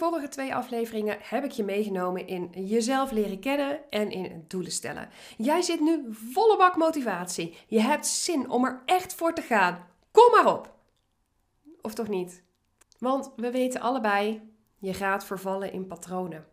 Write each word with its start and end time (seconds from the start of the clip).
vorige 0.00 0.28
twee 0.28 0.54
afleveringen 0.54 1.16
heb 1.20 1.44
ik 1.44 1.50
je 1.50 1.64
meegenomen 1.64 2.26
in 2.26 2.50
jezelf 2.52 3.10
leren 3.10 3.40
kennen 3.40 3.90
en 3.90 4.10
in 4.10 4.44
doelen 4.48 4.72
stellen. 4.72 5.08
Jij 5.36 5.62
zit 5.62 5.80
nu 5.80 6.06
volle 6.10 6.56
bak 6.56 6.76
motivatie. 6.76 7.56
Je 7.66 7.80
hebt 7.80 8.06
zin 8.06 8.50
om 8.50 8.64
er 8.64 8.82
echt 8.86 9.14
voor 9.14 9.34
te 9.34 9.42
gaan. 9.42 9.86
Kom 10.10 10.30
maar 10.30 10.52
op! 10.52 10.74
Of 11.82 11.94
toch 11.94 12.08
niet? 12.08 12.42
Want 12.98 13.32
we 13.36 13.50
weten 13.50 13.80
allebei, 13.80 14.40
je 14.78 14.94
gaat 14.94 15.24
vervallen 15.24 15.72
in 15.72 15.86
patronen. 15.86 16.46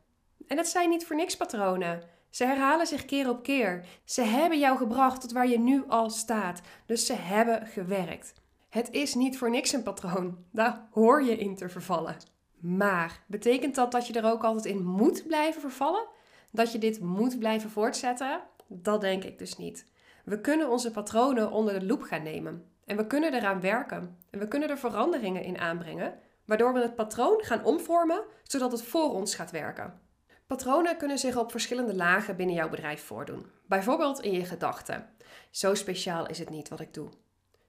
En 0.48 0.58
het 0.58 0.68
zijn 0.68 0.90
niet 0.90 1.06
voor 1.06 1.16
niks 1.16 1.38
patronen. 1.38 2.04
Ze 2.30 2.46
herhalen 2.46 2.88
zich 2.88 3.06
keer 3.06 3.30
op 3.30 3.44
keer. 3.44 3.86
Ze 4.04 4.22
hebben 4.22 4.60
jou 4.60 4.78
gebracht 4.78 5.22
tot 5.22 5.32
waar 5.32 5.48
je 5.48 5.60
nu 5.60 5.84
al 5.88 6.10
staat. 6.10 6.62
Dus 6.86 7.06
ze 7.06 7.14
hebben 7.14 7.68
gewerkt. 7.68 8.34
Het 8.70 8.92
is 8.92 9.16
niet 9.16 9.38
voor 9.38 9.50
niks 9.50 9.74
een 9.74 9.84
patroon. 9.84 10.38
Daar 10.52 10.88
hoor 10.92 11.24
je 11.24 11.38
in 11.38 11.56
te 11.56 11.70
vervallen. 11.70 12.36
Maar 12.60 13.24
betekent 13.28 13.76
dat 13.76 13.92
dat 13.92 14.08
je 14.08 14.14
er 14.14 14.32
ook 14.32 14.44
altijd 14.44 14.66
in 14.66 14.86
moet 14.86 15.28
blijven 15.28 15.62
vervallen? 15.62 16.06
Dat 16.52 16.72
je 16.72 16.78
dit 16.78 17.00
moet 17.00 17.40
blijven 17.40 17.70
voortzetten? 17.70 18.42
Dat 18.68 19.02
denk 19.02 19.24
ik 19.24 19.40
dus 19.40 19.58
niet. 19.58 19.86
We 20.26 20.42
kunnen 20.42 20.70
onze 20.70 20.92
patronen 20.92 21.52
onder 21.52 21.80
de 21.80 21.86
loep 21.86 22.02
gaan 22.02 22.24
nemen. 22.24 22.66
En 22.86 22.98
we 22.98 23.08
kunnen 23.08 23.34
eraan 23.34 23.62
werken. 23.62 24.18
En 24.30 24.40
we 24.40 24.48
kunnen 24.48 24.70
er 24.70 24.78
veranderingen 24.78 25.44
in 25.44 25.58
aanbrengen, 25.58 26.20
waardoor 26.46 26.74
we 26.74 26.82
het 26.82 26.96
patroon 26.96 27.44
gaan 27.44 27.64
omvormen 27.64 28.24
zodat 28.44 28.72
het 28.72 28.84
voor 28.84 29.14
ons 29.14 29.36
gaat 29.36 29.52
werken. 29.52 30.00
Patronen 30.48 30.98
kunnen 30.98 31.18
zich 31.18 31.38
op 31.38 31.52
verschillende 31.52 31.96
lagen 31.96 32.36
binnen 32.36 32.56
jouw 32.56 32.70
bedrijf 32.70 33.04
voordoen. 33.04 33.46
Bijvoorbeeld 33.66 34.22
in 34.22 34.32
je 34.32 34.46
gedachten. 34.46 35.10
Zo 35.52 35.74
speciaal 35.74 36.28
is 36.28 36.40
het 36.40 36.50
niet 36.50 36.70
wat 36.70 36.80
ik 36.80 36.94
doe. 36.94 37.10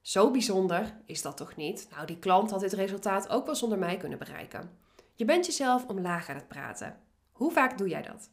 Zo 0.08 0.30
bijzonder 0.30 0.94
is 1.04 1.22
dat 1.22 1.36
toch 1.36 1.56
niet? 1.56 1.88
Nou, 1.90 2.06
die 2.06 2.18
klant 2.18 2.50
had 2.50 2.60
dit 2.60 2.72
resultaat 2.72 3.28
ook 3.28 3.46
wel 3.46 3.54
zonder 3.54 3.78
mij 3.78 3.96
kunnen 3.96 4.18
bereiken. 4.18 4.78
Je 5.14 5.24
bent 5.24 5.46
jezelf 5.46 5.86
omlaag 5.86 6.28
aan 6.28 6.36
het 6.36 6.48
praten. 6.48 6.96
Hoe 7.32 7.52
vaak 7.52 7.78
doe 7.78 7.88
jij 7.88 8.02
dat? 8.02 8.30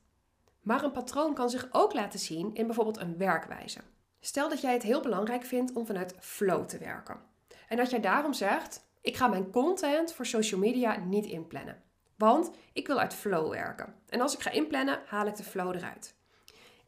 Maar 0.61 0.83
een 0.83 0.91
patroon 0.91 1.33
kan 1.33 1.49
zich 1.49 1.67
ook 1.71 1.93
laten 1.93 2.19
zien 2.19 2.53
in 2.53 2.65
bijvoorbeeld 2.65 2.97
een 2.97 3.17
werkwijze. 3.17 3.79
Stel 4.19 4.49
dat 4.49 4.61
jij 4.61 4.73
het 4.73 4.83
heel 4.83 5.01
belangrijk 5.01 5.43
vindt 5.43 5.73
om 5.73 5.85
vanuit 5.85 6.15
flow 6.19 6.65
te 6.65 6.77
werken. 6.77 7.19
En 7.67 7.77
dat 7.77 7.89
jij 7.89 8.01
daarom 8.01 8.33
zegt: 8.33 8.85
ik 9.01 9.17
ga 9.17 9.27
mijn 9.27 9.51
content 9.51 10.13
voor 10.13 10.25
social 10.25 10.59
media 10.59 10.97
niet 10.97 11.25
inplannen. 11.25 11.83
Want 12.17 12.51
ik 12.73 12.87
wil 12.87 12.99
uit 12.99 13.13
flow 13.13 13.51
werken. 13.51 13.93
En 14.09 14.21
als 14.21 14.33
ik 14.33 14.39
ga 14.39 14.51
inplannen, 14.51 15.01
haal 15.05 15.27
ik 15.27 15.35
de 15.35 15.43
flow 15.43 15.75
eruit. 15.75 16.15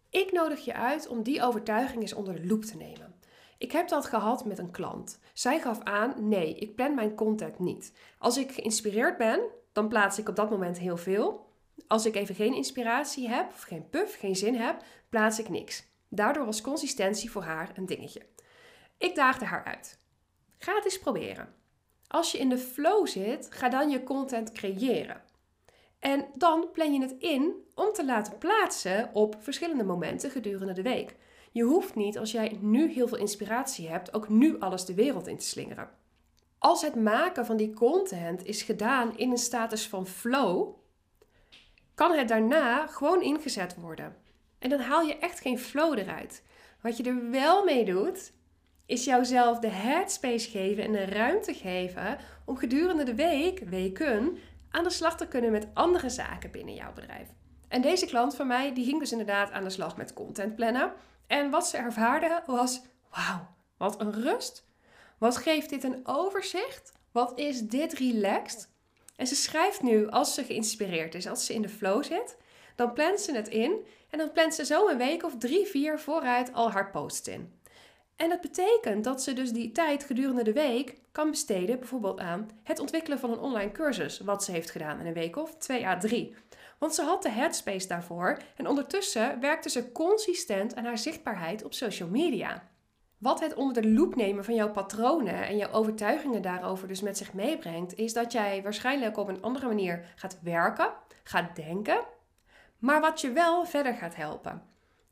Ik 0.09 0.31
nodig 0.31 0.65
je 0.65 0.73
uit 0.73 1.07
om 1.07 1.23
die 1.23 1.41
overtuiging 1.41 2.01
eens 2.01 2.13
onder 2.13 2.35
de 2.35 2.47
loep 2.47 2.63
te 2.63 2.77
nemen. 2.77 3.16
Ik 3.57 3.71
heb 3.71 3.87
dat 3.87 4.05
gehad 4.05 4.45
met 4.45 4.57
een 4.57 4.71
klant. 4.71 5.19
Zij 5.33 5.59
gaf 5.59 5.83
aan: 5.83 6.13
nee, 6.27 6.55
ik 6.55 6.75
plan 6.75 6.95
mijn 6.95 7.15
content 7.15 7.59
niet. 7.59 7.93
Als 8.19 8.37
ik 8.37 8.51
geïnspireerd 8.51 9.17
ben, 9.17 9.39
dan 9.71 9.87
plaats 9.87 10.19
ik 10.19 10.29
op 10.29 10.35
dat 10.35 10.49
moment 10.49 10.79
heel 10.79 10.97
veel. 10.97 11.45
Als 11.87 12.05
ik 12.05 12.15
even 12.15 12.35
geen 12.35 12.53
inspiratie 12.53 13.29
heb, 13.29 13.47
of 13.47 13.61
geen 13.61 13.89
puff, 13.89 14.19
geen 14.19 14.35
zin 14.35 14.55
heb, 14.55 14.83
plaats 15.09 15.39
ik 15.39 15.49
niks. 15.49 15.85
Daardoor 16.09 16.45
was 16.45 16.61
consistentie 16.61 17.31
voor 17.31 17.43
haar 17.43 17.71
een 17.75 17.85
dingetje. 17.85 18.25
Ik 18.97 19.15
daagde 19.15 19.45
haar 19.45 19.63
uit. 19.63 19.99
Ga 20.57 20.75
het 20.75 20.85
eens 20.85 20.99
proberen. 20.99 21.53
Als 22.07 22.31
je 22.31 22.37
in 22.37 22.49
de 22.49 22.57
flow 22.57 23.07
zit, 23.07 23.47
ga 23.49 23.69
dan 23.69 23.89
je 23.89 24.03
content 24.03 24.51
creëren. 24.51 25.21
En 25.99 26.25
dan 26.35 26.71
plan 26.71 26.93
je 26.93 27.01
het 27.01 27.15
in 27.19 27.53
om 27.75 27.93
te 27.93 28.05
laten 28.05 28.37
plaatsen 28.37 29.09
op 29.13 29.35
verschillende 29.39 29.83
momenten 29.83 30.31
gedurende 30.31 30.73
de 30.73 30.81
week. 30.81 31.15
Je 31.57 31.63
hoeft 31.63 31.95
niet, 31.95 32.17
als 32.17 32.31
jij 32.31 32.57
nu 32.61 32.91
heel 32.91 33.07
veel 33.07 33.17
inspiratie 33.17 33.89
hebt, 33.89 34.13
ook 34.13 34.29
nu 34.29 34.59
alles 34.59 34.85
de 34.85 34.93
wereld 34.93 35.27
in 35.27 35.37
te 35.37 35.45
slingeren. 35.45 35.89
Als 36.57 36.81
het 36.81 36.95
maken 36.95 37.45
van 37.45 37.57
die 37.57 37.73
content 37.73 38.45
is 38.45 38.61
gedaan 38.61 39.17
in 39.17 39.31
een 39.31 39.37
status 39.37 39.87
van 39.87 40.07
flow, 40.07 40.75
kan 41.95 42.11
het 42.11 42.27
daarna 42.27 42.87
gewoon 42.87 43.21
ingezet 43.21 43.75
worden. 43.75 44.15
En 44.59 44.69
dan 44.69 44.79
haal 44.79 45.01
je 45.01 45.17
echt 45.17 45.39
geen 45.39 45.59
flow 45.59 45.97
eruit. 45.97 46.43
Wat 46.81 46.97
je 46.97 47.03
er 47.03 47.29
wel 47.29 47.63
mee 47.63 47.85
doet, 47.85 48.33
is 48.85 49.05
jouzelf 49.05 49.59
de 49.59 49.69
headspace 49.69 50.49
geven 50.49 50.83
en 50.83 50.91
de 50.91 51.05
ruimte 51.05 51.53
geven 51.53 52.17
om 52.45 52.57
gedurende 52.57 53.03
de 53.03 53.15
week, 53.15 53.59
weken, 53.59 54.37
aan 54.69 54.83
de 54.83 54.89
slag 54.89 55.17
te 55.17 55.27
kunnen 55.27 55.51
met 55.51 55.67
andere 55.73 56.09
zaken 56.09 56.51
binnen 56.51 56.73
jouw 56.73 56.93
bedrijf. 56.93 57.27
En 57.67 57.81
deze 57.81 58.05
klant 58.05 58.35
van 58.35 58.47
mij, 58.47 58.73
die 58.73 58.85
ging 58.85 58.99
dus 58.99 59.11
inderdaad 59.11 59.51
aan 59.51 59.63
de 59.63 59.69
slag 59.69 59.97
met 59.97 60.13
content 60.13 60.55
plannen. 60.55 60.93
En 61.27 61.49
wat 61.49 61.67
ze 61.67 61.77
ervaarde 61.77 62.41
was, 62.45 62.81
wauw, 63.09 63.47
wat 63.77 64.01
een 64.01 64.13
rust. 64.13 64.65
Wat 65.17 65.37
geeft 65.37 65.69
dit 65.69 65.83
een 65.83 66.01
overzicht? 66.03 66.91
Wat 67.11 67.39
is 67.39 67.61
dit 67.61 67.93
relaxed? 67.93 68.69
En 69.15 69.27
ze 69.27 69.35
schrijft 69.35 69.81
nu, 69.81 70.09
als 70.09 70.33
ze 70.33 70.43
geïnspireerd 70.43 71.15
is, 71.15 71.27
als 71.27 71.45
ze 71.45 71.53
in 71.53 71.61
de 71.61 71.69
flow 71.69 72.03
zit, 72.03 72.37
dan 72.75 72.93
plant 72.93 73.19
ze 73.19 73.35
het 73.35 73.47
in 73.47 73.85
en 74.09 74.17
dan 74.17 74.31
plant 74.31 74.53
ze 74.53 74.65
zo 74.65 74.87
een 74.87 74.97
week 74.97 75.23
of 75.23 75.37
drie, 75.37 75.65
vier 75.65 75.99
vooruit 75.99 76.53
al 76.53 76.71
haar 76.71 76.91
posts 76.91 77.27
in. 77.27 77.53
En 78.15 78.29
dat 78.29 78.41
betekent 78.41 79.03
dat 79.03 79.23
ze 79.23 79.33
dus 79.33 79.51
die 79.51 79.71
tijd 79.71 80.03
gedurende 80.03 80.43
de 80.43 80.53
week 80.53 80.97
kan 81.11 81.29
besteden, 81.29 81.79
bijvoorbeeld 81.79 82.19
aan 82.19 82.49
het 82.63 82.79
ontwikkelen 82.79 83.19
van 83.19 83.31
een 83.31 83.39
online 83.39 83.71
cursus, 83.71 84.19
wat 84.19 84.43
ze 84.43 84.51
heeft 84.51 84.71
gedaan 84.71 84.99
in 84.99 85.05
een 85.05 85.13
week 85.13 85.35
of 85.35 85.55
twee 85.57 85.87
à 85.87 85.99
drie. 85.99 86.35
Want 86.77 86.95
ze 86.95 87.01
had 87.01 87.23
de 87.23 87.29
headspace 87.29 87.87
daarvoor 87.87 88.37
en 88.55 88.67
ondertussen 88.67 89.39
werkte 89.39 89.69
ze 89.69 89.91
consistent 89.91 90.75
aan 90.75 90.85
haar 90.85 90.97
zichtbaarheid 90.97 91.63
op 91.63 91.73
social 91.73 92.09
media. 92.09 92.63
Wat 93.17 93.39
het 93.39 93.53
onder 93.53 93.81
de 93.81 93.91
loep 93.91 94.15
nemen 94.15 94.45
van 94.45 94.55
jouw 94.55 94.71
patronen 94.71 95.47
en 95.47 95.57
jouw 95.57 95.71
overtuigingen 95.71 96.41
daarover 96.41 96.87
dus 96.87 97.01
met 97.01 97.17
zich 97.17 97.33
meebrengt, 97.33 97.95
is 97.95 98.13
dat 98.13 98.31
jij 98.31 98.63
waarschijnlijk 98.63 99.17
op 99.17 99.27
een 99.27 99.41
andere 99.41 99.67
manier 99.67 100.13
gaat 100.15 100.39
werken, 100.41 100.93
gaat 101.23 101.55
denken, 101.55 102.05
maar 102.79 103.01
wat 103.01 103.21
je 103.21 103.31
wel 103.31 103.65
verder 103.65 103.93
gaat 103.93 104.15
helpen. 104.15 104.61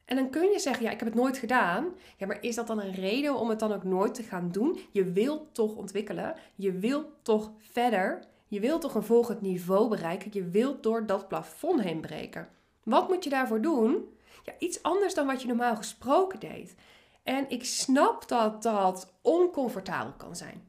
En 0.06 0.16
dan 0.16 0.30
kun 0.30 0.52
je 0.52 0.60
zeggen, 0.60 0.84
ja, 0.84 0.92
ik 0.92 1.00
heb 1.00 1.08
het 1.08 1.18
nooit 1.18 1.38
gedaan. 1.38 1.94
Ja, 2.18 2.28
maar 2.28 2.38
is 2.42 2.56
dat 2.56 2.68
dan 2.68 2.82
een 2.82 2.94
reden 2.94 3.36
om 3.36 3.50
het 3.50 3.60
dan 3.60 3.74
ook 3.74 3.84
nooit 3.84 4.14
te 4.14 4.24
gaan 4.24 4.52
doen? 4.52 4.80
Je 4.92 5.12
wilt 5.12 5.54
toch 5.54 5.76
ontwikkelen. 5.76 6.36
Je 6.56 6.72
wilt 6.72 7.08
toch 7.22 7.52
verder. 7.60 8.24
Je 8.48 8.60
wilt 8.60 8.82
toch 8.82 8.96
een 8.96 9.04
volgend 9.04 9.42
niveau 9.42 9.90
bereiken. 9.90 10.32
Je 10.34 10.50
wilt 10.50 10.84
door 10.84 11.06
dat 11.06 11.28
plafond 11.28 11.82
heen 11.82 12.02
breken. 12.02 12.50
Wat 12.84 13.08
moet 13.10 13.24
je 13.24 13.30
daarvoor 13.30 13.62
doen? 13.62 14.18
Ja, 14.44 14.54
iets 14.60 14.84
anders 14.84 15.14
dan 15.14 15.28
wat 15.28 15.42
je 15.42 15.48
normaal 15.48 15.76
gesproken 15.76 16.40
deed. 16.40 16.76
En 17.24 17.50
ik 17.50 17.66
snap 17.66 18.28
dat 18.28 18.64
dat 18.64 19.14
oncomfortabel 19.22 20.14
kan 20.18 20.36
zijn. 20.36 20.68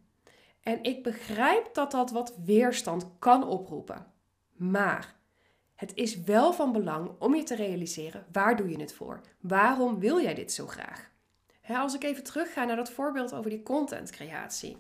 En 0.61 0.83
ik 0.83 1.03
begrijp 1.03 1.75
dat 1.75 1.91
dat 1.91 2.11
wat 2.11 2.35
weerstand 2.45 3.07
kan 3.19 3.49
oproepen. 3.49 4.07
Maar 4.53 5.15
het 5.75 5.95
is 5.95 6.21
wel 6.21 6.53
van 6.53 6.73
belang 6.73 7.11
om 7.19 7.35
je 7.35 7.43
te 7.43 7.55
realiseren 7.55 8.27
waar 8.33 8.57
doe 8.57 8.69
je 8.69 8.81
het 8.81 8.95
voor? 8.95 9.21
Waarom 9.41 9.99
wil 9.99 10.21
jij 10.21 10.35
dit 10.35 10.53
zo 10.53 10.67
graag? 10.67 11.15
als 11.69 11.95
ik 11.95 12.05
even 12.05 12.25
terugga 12.25 12.65
naar 12.65 12.77
dat 12.77 12.91
voorbeeld 12.91 13.35
over 13.35 13.51
die 13.51 13.63
contentcreatie. 13.63 14.77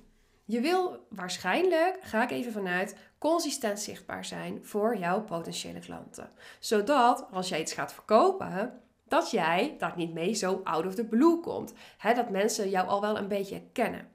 Je 0.49 0.61
wil 0.61 1.07
waarschijnlijk, 1.09 1.99
ga 2.01 2.23
ik 2.23 2.31
even 2.31 2.53
vanuit, 2.53 2.97
consistent 3.19 3.81
zichtbaar 3.81 4.25
zijn 4.25 4.59
voor 4.62 4.97
jouw 4.97 5.23
potentiële 5.23 5.79
klanten. 5.79 6.31
Zodat 6.59 7.27
als 7.31 7.49
jij 7.49 7.61
iets 7.61 7.73
gaat 7.73 7.93
verkopen, 7.93 8.81
dat 9.09 9.31
jij 9.31 9.75
daar 9.79 9.97
niet 9.97 10.12
mee 10.12 10.35
zo 10.35 10.61
out 10.65 10.87
of 10.87 10.95
the 10.95 11.05
blue 11.05 11.41
komt. 11.41 11.73
dat 12.15 12.31
mensen 12.31 12.71
jou 12.71 12.89
al 12.89 13.01
wel 13.01 13.19
een 13.19 13.29
beetje 13.29 13.62
kennen. 13.73 14.09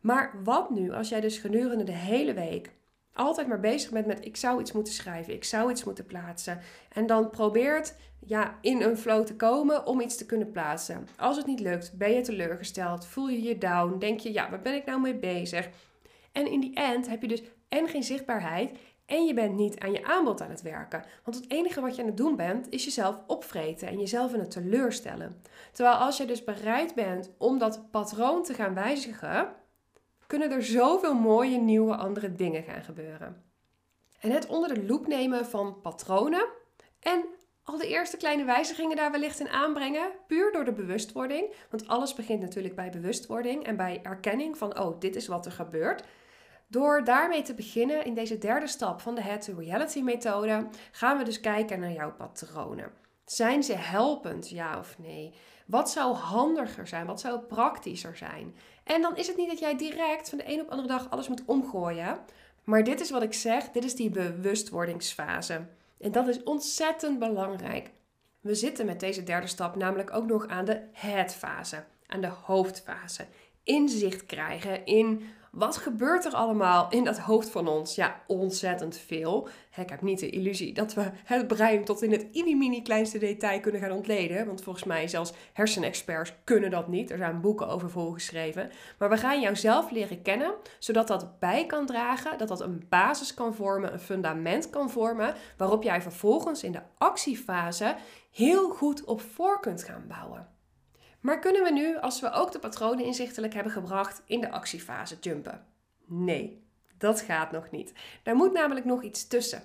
Maar 0.00 0.40
wat 0.44 0.70
nu 0.70 0.92
als 0.92 1.08
jij 1.08 1.20
dus 1.20 1.38
gedurende 1.38 1.84
de 1.84 1.92
hele 1.92 2.34
week 2.34 2.72
altijd 3.18 3.46
maar 3.46 3.60
bezig 3.60 3.90
bent 3.90 4.06
met 4.06 4.24
ik 4.24 4.36
zou 4.36 4.60
iets 4.60 4.72
moeten 4.72 4.92
schrijven, 4.92 5.34
ik 5.34 5.44
zou 5.44 5.70
iets 5.70 5.84
moeten 5.84 6.06
plaatsen. 6.06 6.60
En 6.92 7.06
dan 7.06 7.30
probeert 7.30 7.94
ja, 8.26 8.58
in 8.60 8.82
een 8.82 8.96
flow 8.96 9.26
te 9.26 9.36
komen 9.36 9.86
om 9.86 10.00
iets 10.00 10.16
te 10.16 10.26
kunnen 10.26 10.50
plaatsen. 10.50 11.08
Als 11.16 11.36
het 11.36 11.46
niet 11.46 11.60
lukt, 11.60 11.92
ben 11.98 12.12
je 12.12 12.20
teleurgesteld, 12.20 13.06
voel 13.06 13.28
je 13.28 13.42
je 13.42 13.58
down, 13.58 13.98
denk 13.98 14.20
je 14.20 14.32
ja, 14.32 14.50
waar 14.50 14.62
ben 14.62 14.74
ik 14.74 14.84
nou 14.84 15.00
mee 15.00 15.14
bezig? 15.14 15.68
En 16.32 16.50
in 16.50 16.60
die 16.60 16.74
end 16.74 17.08
heb 17.08 17.22
je 17.22 17.28
dus 17.28 17.42
en 17.68 17.88
geen 17.88 18.02
zichtbaarheid 18.02 18.70
en 19.06 19.24
je 19.24 19.34
bent 19.34 19.54
niet 19.54 19.78
aan 19.78 19.92
je 19.92 20.04
aanbod 20.04 20.40
aan 20.40 20.50
het 20.50 20.62
werken. 20.62 21.04
Want 21.24 21.36
het 21.36 21.50
enige 21.50 21.80
wat 21.80 21.96
je 21.96 22.02
aan 22.02 22.08
het 22.08 22.16
doen 22.16 22.36
bent, 22.36 22.70
is 22.70 22.84
jezelf 22.84 23.16
opvreten 23.26 23.88
en 23.88 23.98
jezelf 23.98 24.32
in 24.34 24.40
het 24.40 24.50
teleurstellen. 24.50 25.42
Terwijl 25.72 25.96
als 25.96 26.16
je 26.16 26.24
dus 26.24 26.44
bereid 26.44 26.94
bent 26.94 27.30
om 27.38 27.58
dat 27.58 27.90
patroon 27.90 28.42
te 28.42 28.54
gaan 28.54 28.74
wijzigen, 28.74 29.48
kunnen 30.28 30.50
er 30.50 30.64
zoveel 30.64 31.14
mooie 31.14 31.58
nieuwe 31.58 31.96
andere 31.96 32.32
dingen 32.32 32.62
gaan 32.62 32.82
gebeuren. 32.82 33.42
En 34.20 34.30
het 34.30 34.46
onder 34.46 34.74
de 34.74 34.86
loep 34.86 35.06
nemen 35.06 35.46
van 35.46 35.80
patronen 35.80 36.46
en 37.00 37.24
al 37.62 37.78
de 37.78 37.86
eerste 37.86 38.16
kleine 38.16 38.44
wijzigingen 38.44 38.96
daar 38.96 39.10
wellicht 39.10 39.40
in 39.40 39.48
aanbrengen, 39.48 40.10
puur 40.26 40.52
door 40.52 40.64
de 40.64 40.72
bewustwording. 40.72 41.52
Want 41.70 41.88
alles 41.88 42.14
begint 42.14 42.40
natuurlijk 42.40 42.74
bij 42.74 42.90
bewustwording 42.90 43.64
en 43.64 43.76
bij 43.76 44.00
erkenning 44.02 44.58
van, 44.58 44.78
oh, 44.78 45.00
dit 45.00 45.16
is 45.16 45.26
wat 45.26 45.46
er 45.46 45.52
gebeurt. 45.52 46.04
Door 46.66 47.04
daarmee 47.04 47.42
te 47.42 47.54
beginnen 47.54 48.04
in 48.04 48.14
deze 48.14 48.38
derde 48.38 48.66
stap 48.66 49.00
van 49.00 49.14
de 49.14 49.22
Head 49.22 49.42
to 49.42 49.54
Reality 49.58 50.00
methode, 50.00 50.68
gaan 50.90 51.18
we 51.18 51.24
dus 51.24 51.40
kijken 51.40 51.80
naar 51.80 51.92
jouw 51.92 52.12
patronen. 52.12 52.92
Zijn 53.30 53.62
ze 53.62 53.74
helpend, 53.74 54.48
ja 54.48 54.78
of 54.78 54.98
nee? 54.98 55.32
Wat 55.66 55.90
zou 55.90 56.14
handiger 56.14 56.86
zijn? 56.86 57.06
Wat 57.06 57.20
zou 57.20 57.38
praktischer 57.38 58.16
zijn? 58.16 58.56
En 58.84 59.02
dan 59.02 59.16
is 59.16 59.26
het 59.26 59.36
niet 59.36 59.48
dat 59.48 59.58
jij 59.58 59.76
direct 59.76 60.28
van 60.28 60.38
de 60.38 60.52
een 60.52 60.60
op 60.60 60.66
de 60.66 60.70
andere 60.70 60.88
dag 60.88 61.10
alles 61.10 61.28
moet 61.28 61.42
omgooien. 61.44 62.18
Maar 62.64 62.84
dit 62.84 63.00
is 63.00 63.10
wat 63.10 63.22
ik 63.22 63.34
zeg, 63.34 63.70
dit 63.70 63.84
is 63.84 63.94
die 63.94 64.10
bewustwordingsfase. 64.10 65.66
En 66.00 66.12
dat 66.12 66.28
is 66.28 66.42
ontzettend 66.42 67.18
belangrijk. 67.18 67.90
We 68.40 68.54
zitten 68.54 68.86
met 68.86 69.00
deze 69.00 69.22
derde 69.22 69.46
stap 69.46 69.76
namelijk 69.76 70.14
ook 70.14 70.26
nog 70.26 70.46
aan 70.46 70.64
de 70.64 70.80
het-fase, 70.92 71.84
aan 72.06 72.20
de 72.20 72.32
hoofdfase. 72.44 73.26
Inzicht 73.62 74.26
krijgen 74.26 74.84
in 74.84 75.22
wat 75.58 75.76
gebeurt 75.76 76.24
er 76.24 76.32
allemaal 76.32 76.86
in 76.90 77.04
dat 77.04 77.18
hoofd 77.18 77.50
van 77.50 77.68
ons? 77.68 77.94
Ja, 77.94 78.20
ontzettend 78.26 78.96
veel. 78.96 79.48
Ik 79.76 79.90
heb 79.90 80.02
niet 80.02 80.18
de 80.18 80.30
illusie 80.30 80.72
dat 80.72 80.94
we 80.94 81.10
het 81.24 81.46
brein 81.46 81.84
tot 81.84 82.02
in 82.02 82.12
het 82.12 82.26
mini 82.32 82.82
kleinste 82.82 83.18
detail 83.18 83.60
kunnen 83.60 83.80
gaan 83.80 83.90
ontleden. 83.90 84.46
Want 84.46 84.62
volgens 84.62 84.84
mij 84.84 85.08
zelfs 85.08 85.32
hersenexperts 85.52 86.32
kunnen 86.44 86.70
dat 86.70 86.88
niet. 86.88 87.10
Er 87.10 87.18
zijn 87.18 87.40
boeken 87.40 87.68
over 87.68 87.90
volgeschreven. 87.90 88.70
Maar 88.98 89.08
we 89.08 89.16
gaan 89.16 89.40
jou 89.40 89.56
zelf 89.56 89.90
leren 89.90 90.22
kennen, 90.22 90.54
zodat 90.78 91.08
dat 91.08 91.38
bij 91.38 91.66
kan 91.66 91.86
dragen, 91.86 92.38
dat 92.38 92.48
dat 92.48 92.60
een 92.60 92.86
basis 92.88 93.34
kan 93.34 93.54
vormen, 93.54 93.92
een 93.92 94.00
fundament 94.00 94.70
kan 94.70 94.90
vormen, 94.90 95.34
waarop 95.56 95.82
jij 95.82 96.02
vervolgens 96.02 96.62
in 96.62 96.72
de 96.72 96.82
actiefase 96.98 97.96
heel 98.30 98.70
goed 98.70 99.04
op 99.04 99.20
voor 99.20 99.60
kunt 99.60 99.84
gaan 99.84 100.04
bouwen. 100.08 100.57
Maar 101.20 101.38
kunnen 101.38 101.62
we 101.62 101.72
nu, 101.72 101.98
als 101.98 102.20
we 102.20 102.30
ook 102.30 102.52
de 102.52 102.58
patronen 102.58 103.04
inzichtelijk 103.04 103.54
hebben 103.54 103.72
gebracht, 103.72 104.22
in 104.26 104.40
de 104.40 104.50
actiefase 104.50 105.16
jumpen? 105.20 105.66
Nee, 106.06 106.62
dat 106.98 107.20
gaat 107.20 107.52
nog 107.52 107.70
niet. 107.70 107.92
Daar 108.22 108.36
moet 108.36 108.52
namelijk 108.52 108.86
nog 108.86 109.02
iets 109.02 109.26
tussen. 109.26 109.62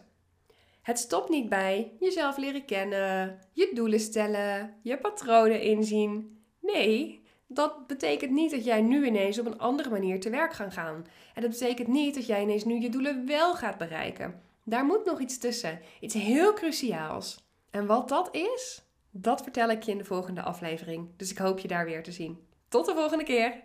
Het 0.81 0.99
stopt 0.99 1.29
niet 1.29 1.49
bij 1.49 1.91
jezelf 1.99 2.37
leren 2.37 2.65
kennen, 2.65 3.39
je 3.51 3.71
doelen 3.73 3.99
stellen, 3.99 4.73
je 4.81 4.97
patronen 4.97 5.61
inzien. 5.61 6.41
Nee, 6.59 7.23
dat 7.47 7.87
betekent 7.87 8.31
niet 8.31 8.51
dat 8.51 8.65
jij 8.65 8.81
nu 8.81 9.05
ineens 9.05 9.39
op 9.39 9.45
een 9.45 9.59
andere 9.59 9.89
manier 9.89 10.19
te 10.19 10.29
werk 10.29 10.53
gaat 10.53 10.73
gaan. 10.73 11.05
En 11.33 11.41
dat 11.41 11.51
betekent 11.51 11.87
niet 11.87 12.15
dat 12.15 12.25
jij 12.25 12.41
ineens 12.41 12.65
nu 12.65 12.81
je 12.81 12.89
doelen 12.89 13.25
wel 13.25 13.55
gaat 13.55 13.77
bereiken. 13.77 14.41
Daar 14.63 14.85
moet 14.85 15.05
nog 15.05 15.19
iets 15.19 15.37
tussen. 15.37 15.79
Iets 15.99 16.13
heel 16.13 16.53
cruciaals. 16.53 17.43
En 17.71 17.85
wat 17.85 18.09
dat 18.09 18.35
is, 18.35 18.83
dat 19.15 19.41
vertel 19.41 19.69
ik 19.69 19.83
je 19.83 19.91
in 19.91 19.97
de 19.97 20.03
volgende 20.03 20.41
aflevering. 20.41 21.09
Dus 21.17 21.31
ik 21.31 21.37
hoop 21.37 21.59
je 21.59 21.67
daar 21.67 21.85
weer 21.85 22.03
te 22.03 22.11
zien. 22.11 22.47
Tot 22.67 22.85
de 22.85 22.93
volgende 22.93 23.23
keer! 23.23 23.63